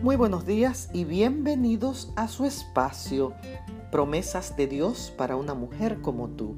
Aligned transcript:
Muy 0.00 0.14
buenos 0.14 0.46
días 0.46 0.90
y 0.92 1.02
bienvenidos 1.02 2.12
a 2.14 2.28
su 2.28 2.44
espacio, 2.44 3.34
promesas 3.90 4.56
de 4.56 4.68
Dios 4.68 5.12
para 5.18 5.34
una 5.34 5.54
mujer 5.54 6.00
como 6.00 6.28
tú. 6.28 6.56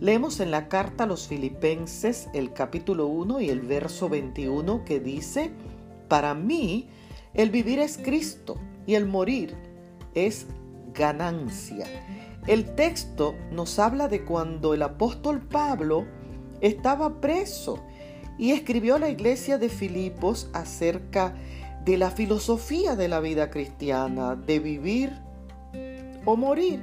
Leemos 0.00 0.40
en 0.40 0.50
la 0.50 0.66
carta 0.66 1.04
a 1.04 1.06
los 1.06 1.28
filipenses 1.28 2.28
el 2.34 2.52
capítulo 2.52 3.06
1 3.06 3.42
y 3.42 3.48
el 3.48 3.60
verso 3.60 4.08
21 4.08 4.84
que 4.84 4.98
dice, 4.98 5.52
para 6.08 6.34
mí 6.34 6.88
el 7.32 7.50
vivir 7.50 7.78
es 7.78 7.96
Cristo 7.96 8.56
y 8.88 8.96
el 8.96 9.06
morir 9.06 9.54
es 10.14 10.48
ganancia. 10.92 11.86
El 12.48 12.74
texto 12.74 13.36
nos 13.52 13.78
habla 13.78 14.08
de 14.08 14.24
cuando 14.24 14.74
el 14.74 14.82
apóstol 14.82 15.42
Pablo 15.42 16.06
estaba 16.60 17.20
preso 17.20 17.78
y 18.36 18.50
escribió 18.50 18.96
a 18.96 18.98
la 18.98 19.10
iglesia 19.10 19.58
de 19.58 19.68
Filipos 19.68 20.50
acerca 20.54 21.34
de 21.34 21.60
la 21.86 22.10
filosofía 22.10 22.96
de 22.96 23.08
la 23.08 23.20
vida 23.20 23.50
cristiana, 23.50 24.36
de 24.36 24.58
vivir 24.58 25.12
o 26.24 26.36
morir. 26.36 26.80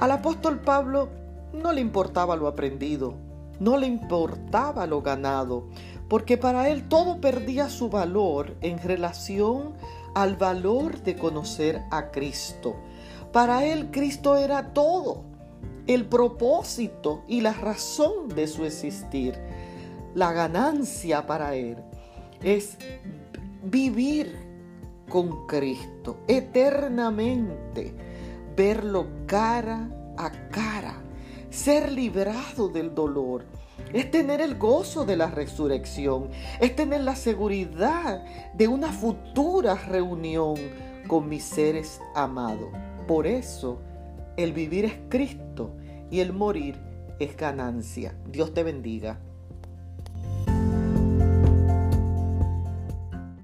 Al 0.00 0.10
apóstol 0.12 0.60
Pablo 0.60 1.08
no 1.52 1.72
le 1.72 1.80
importaba 1.80 2.36
lo 2.36 2.46
aprendido, 2.46 3.14
no 3.60 3.76
le 3.76 3.86
importaba 3.86 4.86
lo 4.86 5.02
ganado, 5.02 5.68
porque 6.08 6.36
para 6.36 6.68
él 6.68 6.88
todo 6.88 7.20
perdía 7.20 7.68
su 7.68 7.88
valor 7.88 8.56
en 8.60 8.78
relación 8.78 9.74
al 10.14 10.36
valor 10.36 11.02
de 11.02 11.16
conocer 11.16 11.82
a 11.90 12.10
Cristo. 12.10 12.76
Para 13.32 13.64
él 13.64 13.90
Cristo 13.90 14.36
era 14.36 14.72
todo, 14.72 15.24
el 15.86 16.06
propósito 16.06 17.22
y 17.26 17.40
la 17.40 17.52
razón 17.52 18.28
de 18.28 18.46
su 18.46 18.64
existir. 18.64 19.38
La 20.14 20.32
ganancia 20.32 21.26
para 21.26 21.56
él 21.56 21.78
es 22.42 22.78
vivir 23.64 24.36
con 25.08 25.46
Cristo 25.46 26.18
eternamente, 26.26 27.94
verlo 28.56 29.06
cara 29.26 29.88
a 30.16 30.30
cara, 30.50 31.02
ser 31.50 31.92
librado 31.92 32.68
del 32.68 32.94
dolor. 32.94 33.44
Es 33.92 34.10
tener 34.10 34.40
el 34.40 34.56
gozo 34.56 35.04
de 35.04 35.16
la 35.16 35.28
resurrección, 35.30 36.28
es 36.60 36.74
tener 36.74 37.02
la 37.02 37.16
seguridad 37.16 38.24
de 38.54 38.68
una 38.68 38.92
futura 38.92 39.74
reunión 39.74 40.54
con 41.06 41.28
mis 41.28 41.44
seres 41.44 42.00
amados. 42.14 42.68
Por 43.06 43.26
eso, 43.26 43.80
el 44.36 44.52
vivir 44.52 44.84
es 44.84 44.94
Cristo 45.08 45.76
y 46.10 46.20
el 46.20 46.32
morir 46.32 46.76
es 47.18 47.36
ganancia. 47.36 48.14
Dios 48.26 48.54
te 48.54 48.62
bendiga. 48.62 49.20